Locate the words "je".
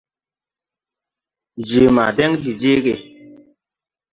1.69-1.83